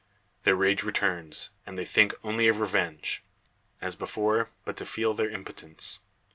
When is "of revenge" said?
2.47-3.23